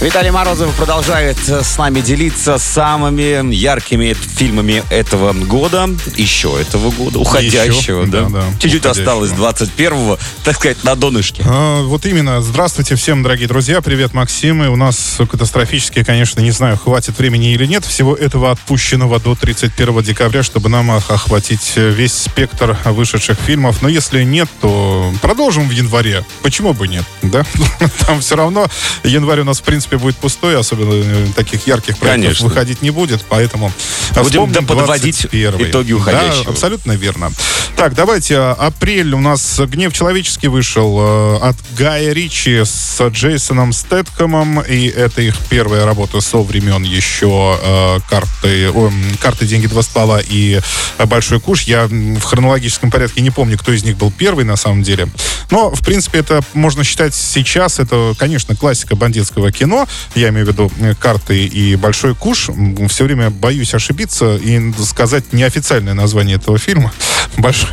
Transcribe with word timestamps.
Виталий 0.00 0.30
Морозов 0.30 0.72
продолжает 0.76 1.36
с 1.38 1.76
нами 1.76 2.00
делиться 2.00 2.56
самыми 2.58 3.52
яркими 3.52 4.12
фильмами 4.14 4.84
этого 4.90 5.32
года, 5.32 5.88
еще 6.14 6.56
этого 6.60 6.92
года, 6.92 7.18
уходящего, 7.18 8.02
Еще, 8.02 8.06
да? 8.06 8.22
да, 8.22 8.28
да, 8.28 8.44
Чуть-чуть 8.60 8.86
осталось 8.86 9.32
21-го, 9.32 10.16
так 10.44 10.54
сказать, 10.54 10.84
на 10.84 10.94
донышке. 10.94 11.42
А, 11.44 11.82
вот 11.82 12.06
именно. 12.06 12.40
Здравствуйте 12.42 12.94
всем, 12.94 13.24
дорогие 13.24 13.48
друзья. 13.48 13.80
Привет, 13.80 14.14
Максим. 14.14 14.62
И 14.62 14.68
у 14.68 14.76
нас 14.76 15.18
катастрофически, 15.28 16.04
конечно, 16.04 16.40
не 16.42 16.52
знаю, 16.52 16.78
хватит 16.78 17.18
времени 17.18 17.52
или 17.52 17.66
нет, 17.66 17.84
всего 17.84 18.14
этого 18.14 18.52
отпущенного 18.52 19.18
до 19.18 19.34
31 19.34 20.00
декабря, 20.02 20.44
чтобы 20.44 20.68
нам 20.68 20.90
ох- 20.90 21.10
охватить 21.10 21.72
весь 21.74 22.14
спектр 22.14 22.78
вышедших 22.84 23.36
фильмов. 23.36 23.82
Но 23.82 23.88
если 23.88 24.22
нет, 24.22 24.48
то 24.60 25.12
продолжим 25.20 25.66
в 25.68 25.72
январе. 25.72 26.24
Почему 26.42 26.72
бы 26.72 26.86
нет, 26.86 27.04
да? 27.22 27.44
Там 28.06 28.20
все 28.20 28.36
равно 28.36 28.68
январь 29.02 29.40
у 29.40 29.44
нас, 29.44 29.58
в 29.58 29.64
принципе, 29.64 29.87
будет 29.96 30.16
пустой, 30.16 30.58
особенно 30.58 30.92
э, 30.94 31.26
таких 31.34 31.66
ярких 31.66 31.98
проектов 31.98 32.24
Конечно. 32.24 32.48
выходить 32.48 32.82
не 32.82 32.90
будет, 32.90 33.24
поэтому 33.28 33.72
Будем 34.10 34.24
вспомним 34.24 34.66
подводить 34.66 35.24
21-й. 35.26 35.70
итоги 35.70 35.92
уходящего. 35.92 36.44
Да, 36.44 36.50
абсолютно 36.50 36.92
верно. 36.92 37.32
Так, 37.78 37.94
давайте. 37.94 38.36
а, 38.38 38.54
Апрель 38.54 39.14
у 39.14 39.20
нас 39.20 39.60
«Гнев 39.60 39.92
человеческий» 39.92 40.48
вышел 40.48 40.98
э, 41.00 41.36
от 41.42 41.56
Гая 41.76 42.12
Ричи 42.12 42.64
с 42.64 43.00
Джейсоном 43.08 43.72
Стэтхэмом. 43.72 44.62
И 44.62 44.88
это 44.88 45.22
их 45.22 45.36
первая 45.48 45.84
работа 45.84 46.20
со 46.20 46.38
времен 46.38 46.82
еще 46.82 47.56
э, 47.62 47.98
карты, 48.10 48.70
о, 48.72 48.90
карты 49.20 49.46
«Деньги, 49.46 49.68
два 49.68 49.82
ствола» 49.82 50.20
и 50.20 50.60
«Большой 50.98 51.38
куш». 51.38 51.62
Я 51.62 51.86
в 51.86 52.22
хронологическом 52.22 52.90
порядке 52.90 53.20
не 53.20 53.30
помню, 53.30 53.56
кто 53.56 53.72
из 53.72 53.84
них 53.84 53.96
был 53.96 54.10
первый 54.10 54.44
на 54.44 54.56
самом 54.56 54.82
деле. 54.82 55.08
Но, 55.52 55.70
в 55.70 55.80
принципе, 55.84 56.18
это 56.18 56.40
можно 56.54 56.82
считать 56.82 57.14
сейчас. 57.14 57.78
Это, 57.78 58.14
конечно, 58.18 58.56
классика 58.56 58.96
бандитского 58.96 59.52
кино. 59.52 59.77
Я 60.14 60.30
имею 60.30 60.46
в 60.46 60.48
виду 60.48 60.72
э, 60.80 60.94
«Карты» 60.94 61.46
и 61.46 61.76
«Большой 61.76 62.14
куш». 62.14 62.50
Все 62.88 63.04
время 63.04 63.30
боюсь 63.30 63.74
ошибиться 63.74 64.36
и 64.36 64.72
сказать 64.82 65.32
неофициальное 65.32 65.94
название 65.94 66.36
этого 66.36 66.58
фильма. 66.58 66.92
Большой, 67.36 67.68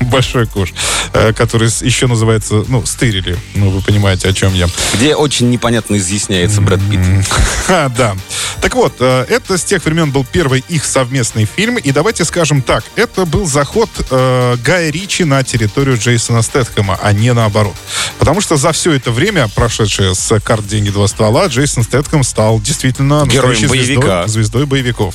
большой 0.00 0.46
куш, 0.46 0.72
э, 1.12 1.32
который 1.32 1.68
еще 1.84 2.06
называется, 2.06 2.64
ну, 2.68 2.84
стырили. 2.86 3.36
Ну, 3.54 3.70
вы 3.70 3.80
понимаете, 3.80 4.28
о 4.28 4.32
чем 4.32 4.54
я. 4.54 4.68
Где 4.94 5.14
очень 5.14 5.50
непонятно 5.50 5.96
изъясняется 5.96 6.60
Брэд 6.60 6.80
Питт. 6.90 7.00
А, 7.70 7.90
да. 7.90 8.16
Так 8.62 8.74
вот, 8.74 8.94
э, 9.00 9.26
это 9.28 9.58
с 9.58 9.64
тех 9.64 9.84
времен 9.84 10.10
был 10.10 10.24
первый 10.24 10.64
их 10.68 10.84
совместный 10.84 11.44
фильм. 11.44 11.76
И 11.76 11.92
давайте 11.92 12.24
скажем 12.24 12.62
так, 12.62 12.84
это 12.96 13.26
был 13.26 13.46
заход 13.46 13.90
э, 14.10 14.56
Гая 14.64 14.90
Ричи 14.90 15.24
на 15.24 15.42
территорию 15.44 15.98
Джейсона 15.98 16.42
Стэтхэма, 16.42 16.98
а 17.00 17.12
не 17.12 17.32
наоборот. 17.32 17.74
Потому 18.18 18.40
что 18.40 18.56
за 18.56 18.72
все 18.72 18.92
это 18.92 19.10
время, 19.10 19.48
прошедшее 19.54 20.14
с 20.14 20.40
карт 20.40 20.66
«Деньги, 20.66 20.90
два 20.90 21.06
ствола», 21.08 21.46
Джейсон 21.46 21.84
Стэтхэм 21.84 22.22
стал 22.24 22.60
действительно 22.60 23.26
Героем 23.26 23.68
боевика. 23.68 24.26
Звездой, 24.26 24.28
звездой 24.28 24.66
боевиков. 24.66 25.14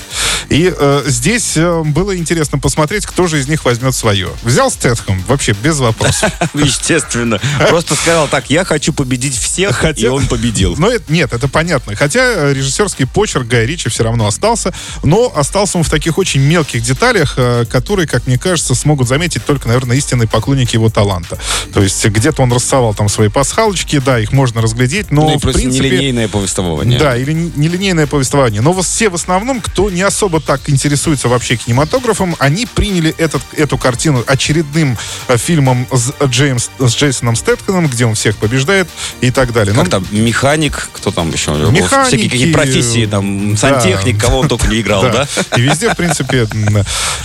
И 0.49 0.73
э, 0.75 1.03
здесь 1.07 1.57
э, 1.57 1.81
было 1.83 2.15
интересно 2.15 2.59
посмотреть, 2.59 3.05
кто 3.05 3.27
же 3.27 3.39
из 3.39 3.47
них 3.47 3.65
возьмет 3.65 3.95
свое. 3.95 4.29
Взял 4.43 4.69
Стэтхэм, 4.73 5.23
вообще 5.27 5.53
без 5.53 5.79
вопросов. 5.79 6.31
Естественно. 6.53 7.39
Просто 7.69 7.95
сказал 7.95 8.27
так, 8.27 8.49
я 8.49 8.65
хочу 8.65 8.93
победить 8.93 9.35
всех, 9.37 9.77
Хотя- 9.77 10.01
и 10.01 10.07
он 10.07 10.27
победил. 10.27 10.75
Но 10.77 10.89
это, 10.89 11.11
нет, 11.11 11.33
это 11.33 11.47
понятно. 11.47 11.95
Хотя 11.95 12.21
э, 12.21 12.53
режиссерский 12.53 13.05
почерк 13.07 13.47
Гая 13.47 13.65
Ричи 13.65 13.89
все 13.89 14.03
равно 14.03 14.27
остался, 14.27 14.73
но 15.03 15.31
остался 15.35 15.77
он 15.77 15.83
в 15.83 15.89
таких 15.89 16.17
очень 16.17 16.41
мелких 16.41 16.81
деталях, 16.83 17.35
э, 17.37 17.65
которые, 17.69 18.07
как 18.07 18.27
мне 18.27 18.37
кажется, 18.37 18.75
смогут 18.75 19.07
заметить 19.07 19.45
только, 19.45 19.67
наверное, 19.67 19.97
истинные 19.97 20.27
поклонники 20.27 20.75
его 20.75 20.89
таланта. 20.89 21.37
То 21.73 21.81
есть 21.81 22.05
где-то 22.05 22.41
он 22.41 22.51
рассовал 22.51 22.93
там 22.93 23.09
свои 23.09 23.29
пасхалочки, 23.29 23.99
да, 23.99 24.19
их 24.19 24.31
можно 24.31 24.61
разглядеть, 24.61 25.11
но 25.11 25.29
Ну 25.29 25.37
в 25.37 25.41
принципе... 25.41 25.89
нелинейное 25.89 26.27
повествование. 26.27 26.99
Да, 26.99 27.15
или 27.15 27.31
не- 27.33 27.51
нелинейное 27.55 28.07
повествование. 28.07 28.61
Но 28.61 28.73
все 28.81 29.09
в 29.09 29.15
основном, 29.15 29.61
кто 29.61 29.89
не 29.89 30.01
особо 30.01 30.41
так 30.41 30.69
интересуется 30.69 31.27
вообще 31.27 31.55
кинематографом, 31.55 32.35
они 32.39 32.65
приняли 32.65 33.13
этот, 33.17 33.41
эту 33.55 33.77
картину 33.77 34.23
очередным 34.63 34.97
э, 35.27 35.37
фильмом 35.37 35.87
с, 35.91 36.13
Джеймс, 36.25 36.69
с 36.79 36.95
Джейсоном 36.95 37.35
Стэтконом, 37.35 37.87
где 37.87 38.05
он 38.05 38.15
всех 38.15 38.37
побеждает 38.37 38.87
и 39.21 39.31
так 39.31 39.53
далее. 39.53 39.73
Как 39.75 39.83
Ну, 39.85 39.89
там, 39.89 40.07
механик, 40.11 40.89
кто 40.93 41.11
там 41.11 41.31
еще? 41.31 41.51
Механики, 41.51 42.07
Всякие 42.07 42.29
какие 42.29 42.53
профессии, 42.53 43.05
там, 43.05 43.57
сантехник, 43.57 44.17
да. 44.17 44.25
кого 44.27 44.39
он 44.39 44.47
только 44.47 44.67
не 44.67 44.81
играл, 44.81 45.01
да? 45.11 45.27
И 45.57 45.61
везде, 45.61 45.89
в 45.89 45.95
принципе, 45.97 46.47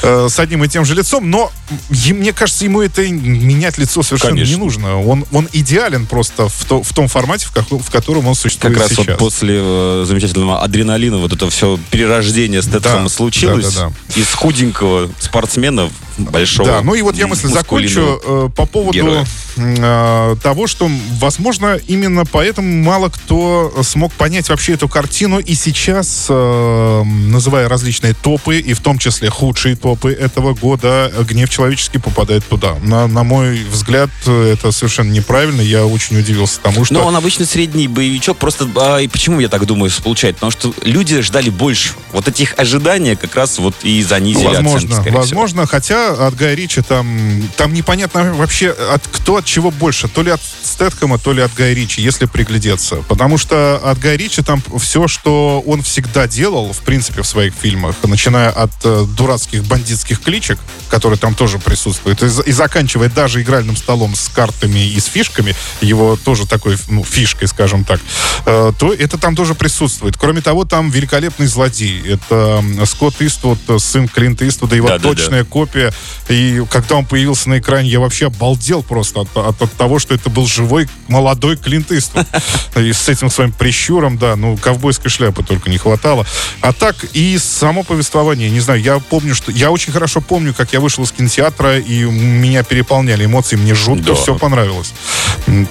э, 0.03 0.29
с 0.29 0.39
одним 0.39 0.65
и 0.65 0.69
тем 0.69 0.85
же 0.85 0.95
лицом, 0.95 1.31
но 1.31 1.51
мне 1.91 2.33
кажется, 2.33 2.65
ему 2.65 2.81
это 2.83 3.07
менять 3.09 3.79
лицо 3.79 4.03
совершенно 4.03 4.33
Конечно. 4.35 4.53
не 4.55 4.59
нужно. 4.59 5.01
Он, 5.01 5.25
он 5.33 5.49
идеален 5.53 6.07
просто 6.07 6.49
в, 6.49 6.65
то- 6.65 6.83
в 6.83 6.93
том 6.93 7.09
формате, 7.09 7.47
в, 7.47 7.53
как- 7.53 7.71
в 7.71 7.91
котором 7.91 8.27
он 8.27 8.35
Как 8.35 8.43
существует 8.43 8.79
раз 8.79 8.89
сейчас. 8.89 9.07
вот 9.07 9.19
после 9.19 9.57
э, 9.61 10.05
замечательного 10.07 10.63
адреналина 10.63 11.19
вот 11.19 11.33
это 11.33 11.49
все 11.51 11.79
перерождение 11.91 12.63
Стэтхэма 12.63 13.05
Да, 13.05 13.09
случилось. 13.09 13.75
да, 13.75 13.89
да, 14.15 14.21
Из 14.21 14.33
худенького 14.35 15.11
спортсмена 15.19 15.91
большого 16.19 16.69
Да, 16.69 16.83
ну 16.83 16.95
и 16.95 17.03
вот 17.03 17.17
я 17.17 17.27
мысль 17.27 17.49
закончу 17.49 18.21
э, 18.23 18.49
по 18.55 18.67
поводу 18.67 18.93
героя. 18.97 19.27
Э, 19.59 20.37
того, 20.43 20.67
что, 20.67 20.91
возможно, 21.19 21.79
именно 21.87 22.25
поэтому 22.25 22.83
мало 22.83 23.09
кто 23.09 23.73
смог 23.83 24.13
понять 24.13 24.49
вообще 24.49 24.75
эту 24.75 24.89
картину. 24.89 25.39
И 25.39 25.55
сейчас, 25.55 26.27
э, 26.29 27.03
называя 27.05 27.69
различные 27.69 28.15
топы, 28.15 28.59
и 28.59 28.73
в 28.73 28.81
том 28.81 28.99
числе 28.99 29.31
худшие 29.31 29.77
топы 29.77 30.13
этого 30.13 30.55
года, 30.55 31.13
«Гнев 31.29 31.51
человеческий» 31.51 31.99
попадает 31.99 32.47
туда. 32.47 32.77
На, 32.83 33.07
на 33.07 33.25
мой 33.25 33.63
взгляд, 33.65 34.11
это 34.27 34.73
совершенно 34.73 35.11
неправильно. 35.11 35.61
Я 35.61 35.87
очень 35.87 36.19
удивился 36.19 36.61
тому, 36.61 36.85
что... 36.85 36.95
Но 36.95 37.05
он 37.05 37.17
обычно 37.17 37.45
средний 37.45 37.89
боевичок. 37.89 38.39
Просто 38.39 38.69
а, 38.77 38.99
и 38.99 39.09
почему 39.09 39.41
я 39.41 39.49
так 39.49 39.67
думаю 39.67 39.91
получает? 40.03 40.37
Потому 40.37 40.51
что 40.53 40.73
люди 40.85 41.21
ждали 41.21 41.51
больше. 41.51 41.91
Вот 42.13 42.29
этих 42.29 42.55
ожидания 42.59 43.17
как 43.17 43.35
раз 43.35 43.59
вот 43.59 43.75
и 43.83 44.03
занизили 44.03 44.47
оценки, 44.47 44.65
Возможно, 44.65 45.03
всего. 45.03 45.19
возможно, 45.19 45.67
хотя 45.67 46.27
от 46.27 46.35
Гая 46.35 46.55
Ричи 46.55 46.83
там, 46.83 47.43
там 47.57 47.73
непонятно 47.75 48.33
вообще, 48.35 48.71
от 48.71 49.07
кто 49.11 49.37
от 49.37 49.45
чего 49.49 49.71
больше, 49.71 50.09
то 50.09 50.23
ли 50.23 50.31
от 50.31 50.41
Стэтхэма, 50.63 51.19
то 51.19 51.33
ли 51.33 51.43
от 51.43 51.55
Гая 51.55 51.75
Ричи, 51.75 52.03
если 52.03 52.27
приглядеться. 52.27 52.97
Потому 53.09 53.39
что 53.39 53.77
от 53.83 53.99
Гая 53.99 54.17
Ричи 54.17 54.43
там 54.43 54.63
все, 54.79 55.09
что 55.09 55.63
он 55.67 55.83
всегда 55.83 56.29
делал, 56.29 56.73
в 56.73 56.81
принципе, 56.81 57.23
в 57.23 57.27
своих 57.27 57.55
фильмах, 57.55 57.97
начиная 58.05 58.51
от 58.51 58.71
э, 58.85 59.05
дурацких 59.17 59.65
бандитских 59.65 60.21
кличек, 60.21 60.59
которые 60.89 61.19
там 61.19 61.35
тоже 61.35 61.59
присутствуют, 61.59 62.23
и, 62.23 62.27
и 62.47 62.53
заканчивая 62.53 63.09
даже 63.09 63.43
игральным 63.43 63.77
столом 63.77 64.15
с 64.15 64.29
картами 64.29 64.81
и 64.87 65.01
с 65.01 65.07
фишками, 65.07 65.55
его 65.81 66.17
тоже 66.17 66.47
такой, 66.47 66.77
ну, 66.89 67.05
фишкой, 67.05 67.49
скажем 67.49 67.85
так, 67.85 68.01
э, 68.47 68.73
то 68.79 68.93
это 68.93 69.19
там 69.19 69.35
тоже 69.35 69.55
присутствует. 69.55 70.17
Кроме 70.17 70.41
того, 70.41 70.65
там 70.65 70.91
великолепный 70.91 71.47
злодей. 71.47 72.03
Это 72.07 72.63
Скотт 72.85 73.21
Иствуд, 73.21 73.59
сын 73.79 74.09
Клинта 74.09 74.47
Иствуда, 74.47 74.77
его 74.77 74.89
Да-да-да. 74.89 75.09
точная 75.09 75.45
копия. 75.45 75.93
И 76.29 76.63
когда 76.71 76.97
он 76.97 77.07
появился 77.07 77.49
на 77.49 77.59
экране, 77.59 77.89
я 77.89 78.01
вообще 78.01 78.27
обалдел 78.27 78.83
просто 78.83 79.21
от, 79.21 79.29
от- 79.47 79.61
от 79.63 79.73
того, 79.73 79.99
что 79.99 80.15
это 80.15 80.31
был 80.31 80.47
живой 80.47 80.89
молодой 81.09 81.57
Клинт 81.57 81.93
Иствуд. 81.93 82.27
И 82.77 82.93
с 82.93 83.09
этим 83.09 83.31
своим 83.31 83.53
прищуром, 83.53 84.19
да, 84.19 84.37
ну, 84.37 84.57
ковбойской 84.57 85.11
шляпы 85.11 85.43
только 85.43 85.71
не 85.71 85.79
хватало. 85.79 86.27
А 86.61 86.73
так 86.73 86.97
и 87.13 87.39
само 87.39 87.83
повествование, 87.83 88.51
не 88.51 88.61
знаю, 88.61 88.81
я 88.81 88.99
помню, 88.99 89.35
что... 89.35 89.51
Я 89.53 89.71
очень 89.71 89.93
хорошо 89.93 90.21
помню, 90.21 90.55
как 90.55 90.73
я 90.73 90.81
вышел 90.81 91.05
из 91.05 91.13
кинотеатра, 91.13 91.79
и 91.79 92.05
меня 92.05 92.63
переполняли 92.63 93.25
эмоции, 93.25 93.57
мне 93.57 93.75
жутко 93.75 94.05
Да. 94.09 94.15
все 94.15 94.37
понравилось. 94.37 94.93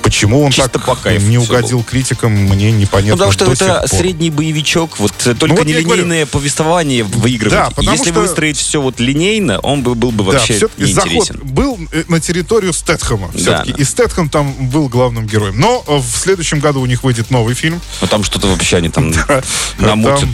Почему 0.01 0.44
он 0.44 0.51
Чисто 0.51 0.79
так 0.79 1.22
не 1.22 1.38
угодил 1.38 1.84
критикам, 1.84 2.31
мне 2.31 2.72
непонятно 2.72 3.25
Ну, 3.25 3.31
потому 3.31 3.31
что 3.31 3.66
это 3.66 3.88
средний 3.88 4.29
боевичок, 4.29 4.99
вот 4.99 5.13
э, 5.25 5.34
только 5.35 5.57
вот 5.57 5.67
я 5.67 5.79
и 5.79 5.84
нелинейное 5.84 6.25
повествование 6.25 7.03
выигрывает. 7.03 7.73
Да, 7.75 7.81
Если 7.91 8.11
что- 8.11 8.22
выстроить 8.22 8.57
все 8.57 8.81
вот 8.81 8.99
линейно, 8.99 9.59
он 9.59 9.84
бы 9.84 9.95
был 9.95 10.11
бы 10.11 10.23
вообще 10.23 10.53
да, 10.53 10.57
все-таки 10.57 10.94
заход 10.94 11.44
был 11.44 11.78
э, 11.91 12.03
на 12.07 12.19
территорию 12.19 12.73
Стэтхэма. 12.73 13.31
Все-таки. 13.52 13.72
да. 13.73 13.78
И 13.78 13.84
Стэтхэм 13.84 14.29
там 14.29 14.52
был 14.70 14.88
главным 14.90 15.26
героем. 15.26 15.59
Но 15.59 15.84
э, 15.88 15.97
в 15.97 16.17
следующем 16.17 16.59
году 16.59 16.82
у 16.82 16.85
них 16.85 17.03
выйдет 17.03 17.32
новый 17.32 17.55
фильм. 17.55 17.82
Ну 18.02 18.08
там 18.08 18.23
что-то 18.23 18.47
вообще 18.47 18.78
они 18.78 18.90
там 18.90 19.11
намутят. 19.79 20.29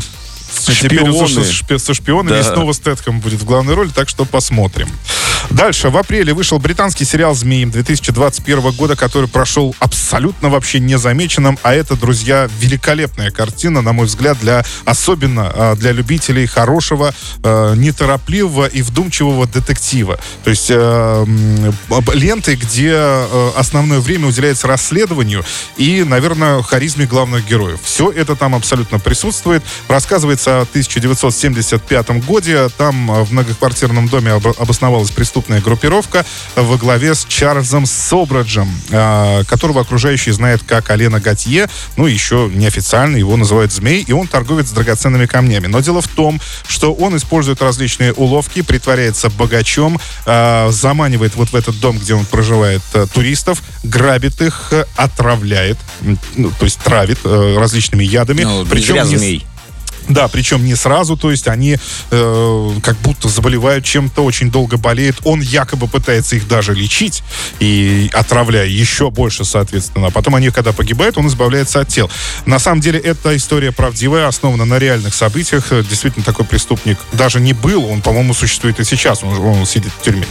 Теперь 1.61 1.79
со 1.79 1.93
шпионами 1.93 2.29
Да. 2.29 2.39
и 2.39 2.43
снова 2.43 2.73
Стэтхэм 2.73 3.19
будет 3.21 3.39
в 3.41 3.45
главной 3.45 3.73
роли, 3.73 3.89
так 3.89 4.07
что 4.07 4.23
посмотрим. 4.25 4.87
Дальше. 5.51 5.89
В 5.89 5.97
апреле 5.97 6.33
вышел 6.33 6.59
британский 6.59 7.05
сериал 7.05 7.35
«Змеи» 7.35 7.65
2021 7.65 8.71
года, 8.71 8.95
который 8.95 9.29
прошел 9.29 9.75
абсолютно 9.79 10.49
вообще 10.49 10.79
незамеченным. 10.79 11.59
А 11.63 11.73
это, 11.73 11.95
друзья, 11.95 12.49
великолепная 12.59 13.31
картина, 13.31 13.81
на 13.81 13.93
мой 13.93 14.07
взгляд, 14.07 14.39
для 14.39 14.65
особенно 14.85 15.51
а, 15.53 15.75
для 15.75 15.91
любителей 15.91 16.47
хорошего, 16.47 17.13
а, 17.43 17.75
неторопливого 17.75 18.65
и 18.65 18.81
вдумчивого 18.81 19.45
детектива. 19.45 20.19
То 20.43 20.49
есть 20.49 20.67
э, 20.69 21.25
ленты, 22.13 22.55
где 22.55 22.91
э, 22.93 23.51
основное 23.55 23.99
время 23.99 24.27
уделяется 24.27 24.67
расследованию 24.67 25.43
и, 25.77 26.03
наверное, 26.03 26.61
харизме 26.61 27.05
главных 27.05 27.47
героев. 27.47 27.79
Все 27.83 28.11
это 28.11 28.35
там 28.35 28.55
абсолютно 28.55 28.99
присутствует. 28.99 29.63
Рассказывается 29.87 30.59
о 30.59 30.61
1975 30.63 32.25
годе. 32.25 32.69
Там 32.77 33.11
э, 33.11 33.23
в 33.23 33.31
многоквартирном 33.31 34.07
доме 34.07 34.31
об- 34.31 34.47
обосновалась 34.59 35.11
преступная 35.11 35.32
преступная 35.33 35.61
группировка 35.61 36.23
во 36.55 36.77
главе 36.77 37.15
с 37.15 37.25
Чарльзом 37.25 37.87
Собраджем, 37.87 38.69
э, 38.91 39.43
которого 39.45 39.81
окружающие 39.81 40.31
знают 40.31 40.61
как 40.63 40.91
Алена 40.91 41.19
Готье, 41.19 41.67
ну, 41.97 42.05
еще 42.05 42.51
неофициально 42.53 43.17
его 43.17 43.35
называют 43.35 43.71
Змей, 43.71 44.03
и 44.07 44.11
он 44.11 44.27
торговец 44.27 44.67
с 44.67 44.71
драгоценными 44.71 45.25
камнями. 45.25 45.65
Но 45.65 45.79
дело 45.79 46.01
в 46.01 46.07
том, 46.07 46.39
что 46.67 46.93
он 46.93 47.17
использует 47.17 47.63
различные 47.63 48.13
уловки, 48.13 48.61
притворяется 48.61 49.31
богачом, 49.31 49.99
э, 50.27 50.69
заманивает 50.69 51.35
вот 51.35 51.49
в 51.49 51.55
этот 51.55 51.79
дом, 51.79 51.97
где 51.97 52.13
он 52.13 52.25
проживает, 52.25 52.83
э, 52.93 53.07
туристов, 53.11 53.63
грабит 53.81 54.39
их, 54.39 54.67
э, 54.69 54.85
отравляет, 54.95 55.79
ну, 56.35 56.51
то 56.59 56.65
есть 56.65 56.77
травит 56.77 57.17
э, 57.23 57.55
различными 57.57 58.03
ядами. 58.03 58.43
Ну, 58.43 58.67
причем 58.67 58.97
не, 59.07 59.17
змей. 59.17 59.45
Да, 60.09 60.27
причем 60.27 60.65
не 60.65 60.75
сразу, 60.75 61.17
то 61.17 61.31
есть 61.31 61.47
они 61.47 61.77
э, 62.11 62.69
как 62.83 62.97
будто 62.97 63.29
заболевают 63.29 63.85
чем-то, 63.85 64.23
очень 64.23 64.51
долго 64.51 64.77
болеют. 64.77 65.17
Он 65.23 65.41
якобы 65.41 65.87
пытается 65.87 66.35
их 66.35 66.47
даже 66.47 66.73
лечить 66.73 67.23
и 67.59 68.09
отравляя 68.13 68.67
еще 68.67 69.09
больше, 69.09 69.45
соответственно. 69.45 70.07
А 70.07 70.11
потом 70.11 70.35
они, 70.35 70.49
когда 70.49 70.73
погибают, 70.73 71.17
он 71.17 71.27
избавляется 71.27 71.79
от 71.79 71.87
тел. 71.87 72.09
На 72.45 72.59
самом 72.59 72.81
деле, 72.81 72.99
эта 72.99 73.35
история 73.35 73.71
правдивая, 73.71 74.27
основана 74.27 74.65
на 74.65 74.77
реальных 74.79 75.13
событиях. 75.13 75.69
Действительно, 75.89 76.25
такой 76.25 76.45
преступник 76.45 76.97
даже 77.13 77.39
не 77.39 77.53
был, 77.53 77.85
он, 77.85 78.01
по-моему, 78.01 78.33
существует 78.33 78.79
и 78.79 78.83
сейчас, 78.83 79.23
он, 79.23 79.37
он 79.39 79.65
сидит 79.65 79.91
в 79.97 80.03
тюрьме. 80.03 80.25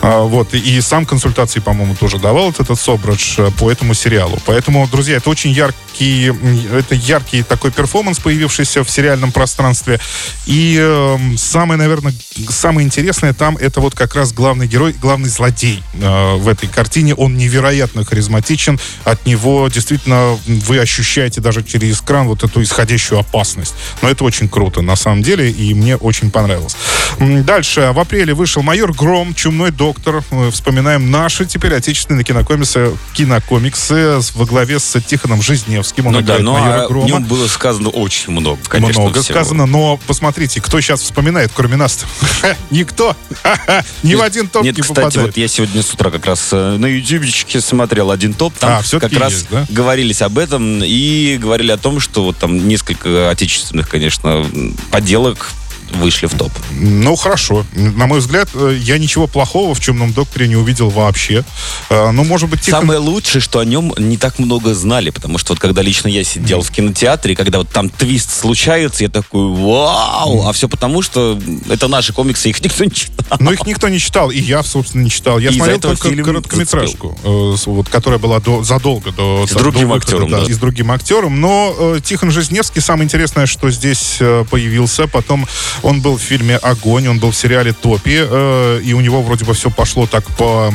А, 0.00 0.22
вот, 0.22 0.54
и, 0.54 0.58
и 0.58 0.80
сам 0.80 1.06
консультации, 1.06 1.60
по-моему, 1.60 1.94
тоже 1.94 2.18
давал 2.18 2.50
этот 2.50 2.78
Собрадж 2.78 3.34
э, 3.38 3.50
по 3.58 3.70
этому 3.70 3.94
сериалу. 3.94 4.38
Поэтому, 4.46 4.88
друзья, 4.88 5.16
это 5.16 5.30
очень 5.30 5.50
яркий, 5.50 5.76
это 6.00 6.94
яркий 6.94 7.42
такой 7.42 7.70
перформанс, 7.70 8.18
появившийся 8.18 8.82
в 8.82 8.90
сериале 8.90 9.12
реальном 9.12 9.32
пространстве. 9.32 10.00
И 10.46 10.78
э, 10.80 11.18
самое, 11.36 11.78
наверное, 11.78 12.14
самое 12.48 12.86
интересное 12.86 13.34
там 13.34 13.56
это 13.56 13.80
вот 13.80 13.94
как 13.94 14.14
раз 14.14 14.32
главный 14.32 14.66
герой, 14.66 14.94
главный 14.94 15.28
злодей 15.28 15.82
э, 15.94 16.36
в 16.36 16.48
этой 16.48 16.68
картине. 16.68 17.14
Он 17.14 17.36
невероятно 17.36 18.04
харизматичен. 18.04 18.80
От 19.04 19.26
него 19.26 19.68
действительно 19.68 20.38
вы 20.46 20.78
ощущаете 20.78 21.40
даже 21.40 21.62
через 21.62 22.00
экран 22.00 22.26
вот 22.26 22.42
эту 22.42 22.62
исходящую 22.62 23.20
опасность. 23.20 23.74
Но 24.00 24.08
это 24.08 24.24
очень 24.24 24.48
круто 24.48 24.80
на 24.80 24.96
самом 24.96 25.22
деле, 25.22 25.50
и 25.50 25.74
мне 25.74 25.96
очень 25.96 26.30
понравилось. 26.30 26.76
Дальше. 27.18 27.92
В 27.94 27.98
апреле 27.98 28.32
вышел 28.34 28.62
«Майор 28.62 28.92
Гром», 28.94 29.34
«Чумной 29.34 29.70
доктор». 29.70 30.24
Мы 30.30 30.50
вспоминаем 30.50 31.10
наши 31.10 31.44
теперь 31.44 31.74
отечественные 31.74 32.24
кинокомиксы, 32.24 32.92
кинокомиксы 33.12 34.18
во 34.34 34.46
главе 34.46 34.78
с 34.78 34.98
Тихоном 35.00 35.42
Жизневским. 35.82 36.06
Он 36.06 36.12
ну 36.14 36.22
да, 36.22 36.38
но 36.38 36.56
о 36.56 36.86
Грома. 36.88 37.06
нем 37.06 37.24
было 37.24 37.46
сказано 37.48 37.88
очень 37.88 38.32
много, 38.32 38.60
конечно 38.68 39.02
много 39.02 39.22
всего. 39.22 39.34
сказано, 39.34 39.66
но 39.66 39.98
посмотрите, 40.06 40.60
кто 40.60 40.80
сейчас 40.80 41.00
вспоминает, 41.00 41.50
кроме 41.54 41.76
нас? 41.76 42.04
Никто. 42.70 43.16
Ни 44.02 44.14
в 44.14 44.22
один 44.22 44.48
топ 44.48 44.62
Нет, 44.62 44.76
не 44.76 44.82
кстати, 44.82 44.96
попадает. 44.96 45.26
вот 45.28 45.36
я 45.36 45.48
сегодня 45.48 45.82
с 45.82 45.92
утра 45.92 46.10
как 46.10 46.26
раз 46.26 46.50
э, 46.52 46.76
на 46.78 46.86
ютубчике 46.86 47.60
смотрел 47.60 48.10
один 48.10 48.34
топ, 48.34 48.54
там 48.54 48.80
а, 48.80 48.98
как 49.00 49.12
раз 49.14 49.32
есть, 49.32 49.46
да? 49.50 49.66
говорились 49.68 50.22
об 50.22 50.38
этом 50.38 50.82
и 50.82 51.36
говорили 51.40 51.72
о 51.72 51.78
том, 51.78 52.00
что 52.00 52.24
вот 52.24 52.36
там 52.36 52.68
несколько 52.68 53.30
отечественных, 53.30 53.88
конечно, 53.88 54.46
поделок 54.90 55.48
вышли 55.96 56.26
в 56.26 56.34
топ. 56.34 56.52
Ну, 56.72 57.16
хорошо. 57.16 57.64
На 57.72 58.06
мой 58.06 58.20
взгляд, 58.20 58.48
э, 58.54 58.76
я 58.80 58.98
ничего 58.98 59.26
плохого 59.26 59.74
в 59.74 59.80
«Чумном 59.80 60.12
докторе» 60.12 60.48
не 60.48 60.56
увидел 60.56 60.90
вообще. 60.90 61.44
Э, 61.90 62.10
ну, 62.10 62.24
может 62.24 62.48
быть, 62.48 62.60
Тихон... 62.60 62.80
Самое 62.80 62.98
лучшее, 62.98 63.40
что 63.40 63.58
о 63.58 63.64
нем 63.64 63.92
не 63.98 64.16
так 64.16 64.38
много 64.38 64.74
знали, 64.74 65.10
потому 65.10 65.38
что 65.38 65.52
вот 65.52 65.60
когда 65.60 65.82
лично 65.82 66.08
я 66.08 66.24
сидел 66.24 66.60
mm. 66.60 66.62
в 66.62 66.70
кинотеатре, 66.70 67.36
когда 67.36 67.58
вот 67.58 67.68
там 67.68 67.88
твист 67.88 68.32
случается, 68.32 69.04
я 69.04 69.10
такой, 69.10 69.46
вау! 69.48 70.42
Mm. 70.42 70.48
А 70.48 70.52
все 70.52 70.68
потому, 70.68 71.02
что 71.02 71.38
это 71.68 71.88
наши 71.88 72.12
комиксы, 72.12 72.50
их 72.50 72.62
никто 72.64 72.84
не 72.84 72.90
читал. 72.92 73.38
Ну, 73.40 73.52
их 73.52 73.66
никто 73.66 73.88
не 73.88 73.98
читал, 73.98 74.30
и 74.30 74.38
я, 74.38 74.62
собственно, 74.62 75.02
не 75.02 75.10
читал. 75.10 75.38
Я 75.38 75.50
и 75.50 75.54
смотрел 75.54 75.80
только 75.80 76.14
короткометражку, 76.22 77.18
э, 77.22 77.54
вот, 77.66 77.88
которая 77.88 78.18
была 78.18 78.40
до, 78.40 78.62
задолго 78.62 79.12
до... 79.12 79.46
С 79.46 79.52
другим 79.52 79.88
до, 79.88 79.96
актером, 79.96 80.30
да, 80.30 80.40
да. 80.40 80.46
И 80.46 80.52
с 80.52 80.58
другим 80.58 80.90
актером, 80.90 81.40
но 81.40 81.74
э, 81.78 82.00
Тихон 82.02 82.30
Жизневский, 82.30 82.80
самое 82.80 83.04
интересное, 83.04 83.46
что 83.46 83.70
здесь 83.70 84.16
э, 84.20 84.44
появился, 84.50 85.06
потом 85.06 85.46
он 85.82 86.00
был 86.00 86.16
в 86.16 86.22
фильме 86.22 86.56
«Огонь», 86.56 87.08
он 87.08 87.18
был 87.18 87.30
в 87.30 87.36
сериале 87.36 87.72
«Топи», 87.72 88.18
э, 88.18 88.80
и 88.82 88.92
у 88.92 89.00
него 89.00 89.22
вроде 89.22 89.44
бы 89.44 89.54
все 89.54 89.70
пошло 89.70 90.06
так 90.06 90.24
по, 90.36 90.72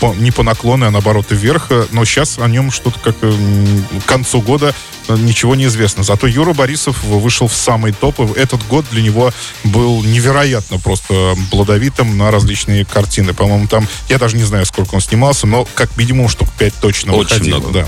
по 0.00 0.14
не 0.14 0.30
по 0.30 0.42
наклону, 0.42 0.86
а 0.86 0.90
наоборот 0.90 1.26
вверх, 1.30 1.70
но 1.92 2.04
сейчас 2.04 2.38
о 2.38 2.48
нем 2.48 2.70
что-то 2.70 2.98
как 3.00 3.16
э, 3.22 3.32
к 4.04 4.08
концу 4.08 4.40
года 4.40 4.74
ничего 5.08 5.54
не 5.54 5.64
известно. 5.64 6.02
Зато 6.02 6.26
Юра 6.26 6.52
Борисов 6.52 7.02
вышел 7.02 7.48
в 7.48 7.54
самый 7.54 7.92
топ, 7.92 8.20
и 8.20 8.38
этот 8.38 8.66
год 8.68 8.84
для 8.90 9.02
него 9.02 9.32
был 9.64 10.02
невероятно 10.02 10.78
просто 10.78 11.36
плодовитым 11.50 12.16
на 12.16 12.30
различные 12.30 12.84
картины. 12.84 13.34
По-моему, 13.34 13.66
там, 13.66 13.86
я 14.08 14.18
даже 14.18 14.36
не 14.36 14.44
знаю, 14.44 14.66
сколько 14.66 14.94
он 14.94 15.00
снимался, 15.00 15.46
но 15.46 15.66
как 15.74 15.96
минимум 15.96 16.28
штук 16.28 16.48
5 16.58 16.74
точно 16.80 17.12
Очень 17.14 17.36
выходило. 17.36 17.58
Много. 17.58 17.72
Да. 17.72 17.86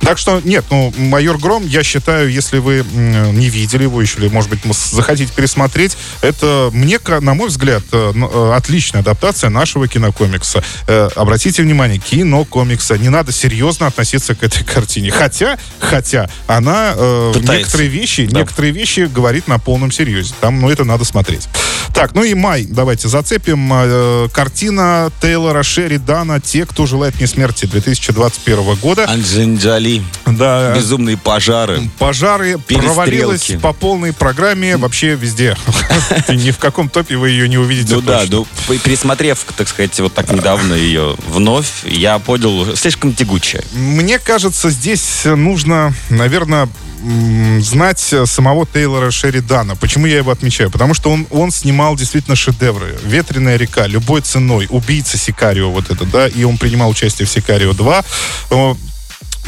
Так 0.00 0.18
что, 0.18 0.40
нет, 0.44 0.64
ну, 0.70 0.92
«Майор 0.96 1.38
Гром», 1.38 1.66
я 1.66 1.82
считаю, 1.82 2.30
если 2.30 2.58
вы 2.58 2.84
не 2.92 3.48
видели 3.48 3.82
его 3.82 4.00
еще, 4.00 4.18
или, 4.18 4.28
может 4.28 4.50
быть, 4.50 4.60
захотите 4.72 5.32
пересмотреть, 5.34 5.96
это, 6.22 6.70
мне, 6.72 6.98
на 7.20 7.34
мой 7.34 7.48
взгляд, 7.48 7.82
э, 7.92 8.12
э, 8.14 8.52
отличная 8.54 9.00
адаптация 9.02 9.50
нашего 9.50 9.88
кинокомикса. 9.88 10.62
Э, 10.86 11.08
обратите 11.14 11.62
внимание, 11.62 11.98
кинокомикса. 11.98 12.96
Не 12.98 13.08
надо 13.08 13.32
серьезно 13.32 13.86
относиться 13.86 14.34
к 14.34 14.42
этой 14.42 14.64
картине. 14.64 15.10
Хотя, 15.10 15.58
хотя, 15.78 16.28
она 16.46 16.94
некоторые 17.34 17.88
вещи, 17.88 18.26
да. 18.26 18.40
некоторые 18.40 18.72
вещи 18.72 19.00
говорит 19.12 19.48
на 19.48 19.58
полном 19.58 19.90
серьезе. 19.90 20.34
Там, 20.40 20.60
ну, 20.60 20.70
это 20.70 20.84
надо 20.84 21.04
смотреть. 21.04 21.48
Так, 21.94 22.14
ну 22.14 22.22
и 22.22 22.34
май, 22.34 22.66
давайте 22.68 23.08
зацепим. 23.08 24.28
Картина 24.32 25.10
Тейлора 25.20 25.62
Шеридана 25.62 26.40
«Те, 26.40 26.64
кто 26.64 26.86
желает 26.86 27.16
мне 27.16 27.26
смерти» 27.26 27.66
2021 27.66 28.74
года. 28.76 29.08
Анджелина 29.08 29.58
Джоли. 29.88 30.02
Да. 30.26 30.74
Безумные 30.74 31.16
пожары. 31.16 31.88
Пожары 31.98 32.58
провалилась 32.58 33.50
по 33.62 33.72
полной 33.72 34.12
программе 34.12 34.76
вообще 34.76 35.14
везде. 35.14 35.56
Ни 36.28 36.50
в 36.50 36.58
каком 36.58 36.88
топе 36.88 37.16
вы 37.16 37.30
ее 37.30 37.48
не 37.48 37.58
увидите 37.58 37.94
Ну 37.94 38.02
да, 38.02 38.24
ну, 38.28 38.46
пересмотрев, 38.84 39.44
так 39.56 39.68
сказать, 39.68 39.98
вот 40.00 40.14
так 40.14 40.30
недавно 40.30 40.74
ее 40.74 41.16
вновь, 41.28 41.84
я 41.84 42.18
понял, 42.18 42.76
слишком 42.76 43.14
тягучая. 43.14 43.64
Мне 43.72 44.18
кажется, 44.18 44.70
здесь 44.70 45.22
нужно, 45.24 45.94
наверное, 46.10 46.68
знать 47.60 48.14
самого 48.26 48.66
Тейлора 48.66 49.10
Шеридана. 49.10 49.76
Почему 49.76 50.06
я 50.06 50.18
его 50.18 50.30
отмечаю? 50.30 50.70
Потому 50.70 50.94
что 50.94 51.10
он, 51.10 51.26
он 51.30 51.50
снимал 51.50 51.96
действительно 51.96 52.36
шедевры. 52.36 52.98
«Ветреная 53.04 53.56
река», 53.56 53.86
«Любой 53.86 54.20
ценой», 54.20 54.66
«Убийца 54.68 55.16
Сикарио», 55.16 55.70
вот 55.70 55.90
это, 55.90 56.04
да, 56.04 56.26
и 56.26 56.42
он 56.42 56.58
принимал 56.58 56.90
участие 56.90 57.26
в 57.26 57.30
«Сикарио 57.30 57.70
2» 57.70 58.76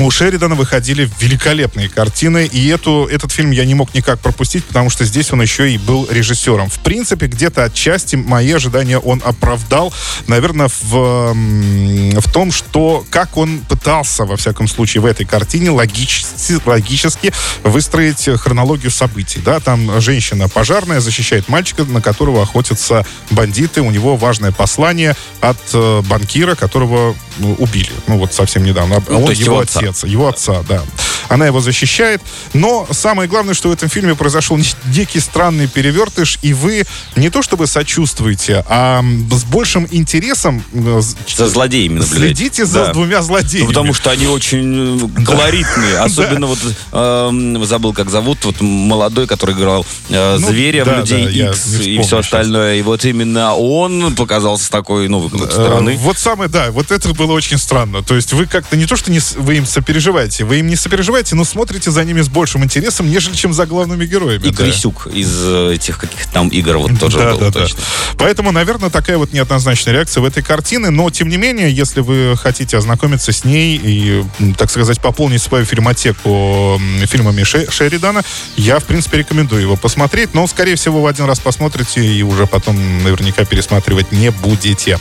у 0.06 0.10
Шеридана 0.10 0.54
выходили 0.54 1.10
великолепные 1.20 1.88
картины, 1.88 2.46
и 2.46 2.68
эту, 2.68 3.06
этот 3.10 3.32
фильм 3.32 3.50
я 3.50 3.64
не 3.64 3.74
мог 3.74 3.94
никак 3.94 4.20
пропустить, 4.20 4.64
потому 4.64 4.90
что 4.90 5.04
здесь 5.04 5.32
он 5.32 5.42
еще 5.42 5.70
и 5.70 5.78
был 5.78 6.06
режиссером. 6.10 6.68
В 6.68 6.78
принципе, 6.80 7.26
где-то 7.26 7.64
отчасти 7.64 8.16
мои 8.16 8.52
ожидания 8.52 8.98
он 8.98 9.22
оправдал, 9.24 9.92
наверное, 10.26 10.68
в, 10.68 11.34
в 11.34 12.32
том, 12.32 12.52
что 12.52 13.04
как 13.10 13.36
он 13.36 13.60
пытался, 13.60 14.24
во 14.24 14.36
всяком 14.36 14.68
случае, 14.68 15.02
в 15.02 15.06
этой 15.06 15.26
картине 15.26 15.70
логически, 15.70 16.60
логически 16.64 17.32
выстроить 17.62 18.28
хронологию 18.40 18.90
событий. 18.90 19.40
Да? 19.44 19.60
Там 19.60 20.00
женщина 20.00 20.48
пожарная 20.48 21.00
защищает 21.00 21.48
мальчика, 21.48 21.84
на 21.84 22.00
которого 22.00 22.42
охотятся 22.42 23.04
бандиты, 23.30 23.82
у 23.82 23.90
него 23.90 24.16
важное 24.16 24.52
послание 24.52 25.16
от 25.40 25.58
э, 25.72 26.02
банкира, 26.02 26.54
которого 26.54 27.14
ну, 27.38 27.54
убили. 27.54 27.90
Ну, 28.06 28.18
вот 28.18 28.32
совсем 28.34 28.64
недавно. 28.64 28.96
А 28.96 29.02
ну, 29.08 29.24
он 29.24 29.32
его 29.32 29.60
отец. 29.60 29.89
Отец. 29.90 30.04
Его 30.04 30.28
отца, 30.28 30.62
да. 30.68 30.82
Она 31.30 31.46
его 31.46 31.60
защищает. 31.60 32.20
Но 32.54 32.86
самое 32.90 33.28
главное, 33.28 33.54
что 33.54 33.68
в 33.68 33.72
этом 33.72 33.88
фильме 33.88 34.16
произошел 34.16 34.58
некий 34.86 35.20
странный 35.20 35.68
перевертыш, 35.68 36.40
и 36.42 36.52
вы 36.52 36.84
не 37.14 37.30
то 37.30 37.40
чтобы 37.40 37.68
сочувствуете, 37.68 38.64
а 38.68 39.02
с 39.30 39.44
большим 39.44 39.86
интересом 39.92 40.64
э, 40.72 41.00
за 41.36 41.48
злодеями 41.48 42.00
наблюдаете. 42.00 42.34
Следите 42.34 42.66
за 42.66 42.86
да. 42.86 42.92
двумя 42.92 43.22
злодеями. 43.22 43.66
Ну, 43.66 43.68
потому 43.68 43.94
что 43.94 44.10
они 44.10 44.26
очень 44.26 45.08
э, 45.18 45.24
колоритные. 45.24 45.98
Особенно 45.98 46.48
вот 46.48 46.58
эм, 46.92 47.64
забыл, 47.64 47.92
как 47.92 48.10
зовут, 48.10 48.44
вот 48.44 48.60
молодой, 48.60 49.28
который 49.28 49.54
играл 49.54 49.86
э, 50.08 50.36
ну, 50.36 50.48
зверя 50.48 50.84
в 50.84 50.98
Людей 50.98 51.48
X 51.48 51.80
и 51.80 52.00
все 52.02 52.18
остальное. 52.18 52.76
И 52.76 52.82
вот 52.82 53.04
именно 53.04 53.54
он 53.54 54.16
показался 54.16 54.68
такой 54.68 55.06
новой 55.06 55.30
стороны. 55.48 55.96
Вот 55.98 56.18
самое, 56.18 56.50
да, 56.50 56.72
вот 56.72 56.90
это 56.90 57.08
было 57.14 57.32
очень 57.34 57.58
странно. 57.58 58.02
То 58.02 58.16
есть 58.16 58.32
вы 58.32 58.46
как-то 58.46 58.76
не 58.76 58.86
то, 58.86 58.96
что 58.96 59.12
не, 59.12 59.20
вы 59.36 59.58
им 59.58 59.66
сопереживаете, 59.66 60.44
вы 60.44 60.58
им 60.58 60.66
не 60.66 60.76
сопереживаете, 60.76 61.19
понимаете, 61.20 61.34
ну, 61.34 61.44
смотрите 61.44 61.90
за 61.90 62.04
ними 62.04 62.22
с 62.22 62.28
большим 62.28 62.64
интересом, 62.64 63.10
нежели 63.10 63.34
чем 63.34 63.52
за 63.52 63.66
главными 63.66 64.06
героями. 64.06 64.46
И 64.46 64.50
да. 64.50 64.64
Крисюк 64.64 65.06
из 65.06 65.30
э, 65.44 65.74
этих 65.74 65.98
каких-то 65.98 66.32
там 66.32 66.48
игр 66.48 66.78
вот 66.78 66.98
тоже 66.98 67.18
да, 67.18 67.32
был, 67.32 67.38
да, 67.38 67.50
точно. 67.50 67.78
Да. 67.78 68.14
Поэтому, 68.18 68.52
наверное, 68.52 68.88
такая 68.88 69.18
вот 69.18 69.32
неоднозначная 69.32 69.94
реакция 69.94 70.22
в 70.22 70.24
этой 70.24 70.42
картине, 70.42 70.90
но, 70.90 71.10
тем 71.10 71.28
не 71.28 71.36
менее, 71.36 71.70
если 71.70 72.00
вы 72.00 72.36
хотите 72.36 72.78
ознакомиться 72.78 73.32
с 73.32 73.44
ней 73.44 73.78
и, 73.82 74.24
так 74.56 74.70
сказать, 74.70 75.00
пополнить 75.00 75.42
свою 75.42 75.66
фильмотеку 75.66 76.80
фильмами 77.06 77.42
Шеридана, 77.42 78.22
я, 78.56 78.78
в 78.78 78.84
принципе, 78.84 79.18
рекомендую 79.18 79.60
его 79.60 79.76
посмотреть, 79.76 80.32
но, 80.32 80.46
скорее 80.46 80.76
всего, 80.76 81.02
в 81.02 81.06
один 81.06 81.26
раз 81.26 81.38
посмотрите 81.38 82.02
и 82.02 82.22
уже 82.22 82.46
потом 82.46 83.02
наверняка 83.02 83.44
пересматривать 83.44 84.10
не 84.12 84.30
будете. 84.30 84.98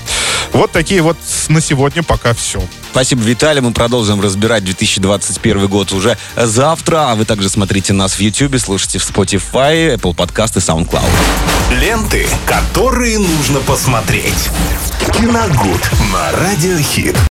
Вот 0.52 0.72
такие 0.72 1.02
вот 1.02 1.18
на 1.48 1.62
сегодня 1.62 2.04
пока 2.04 2.34
все. 2.34 2.62
Спасибо, 2.92 3.22
Виталий. 3.22 3.62
Мы 3.62 3.72
продолжим 3.72 4.20
разбирать 4.20 4.66
2021 4.66 5.68
год 5.68 5.92
уже 6.10 6.48
завтра. 6.48 7.12
А 7.12 7.16
вы 7.16 7.26
также 7.26 7.50
смотрите 7.50 7.94
нас 7.94 8.14
в 8.14 8.20
YouTube, 8.20 8.60
слушайте 8.60 9.00
в 9.00 9.10
Spotify, 9.10 9.96
Apple 9.96 10.16
Podcast 10.16 10.54
и 10.56 10.60
SoundCloud. 10.60 11.10
Ленты, 11.72 12.28
которые 12.46 13.20
нужно 13.20 13.60
посмотреть. 13.60 14.50
Киногуд 15.14 15.90
на 16.12 16.32
Радиохит. 16.32 17.18